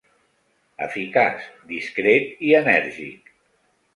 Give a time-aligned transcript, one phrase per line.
[0.85, 1.43] Eficaç,
[1.73, 3.31] discret i enèrgic.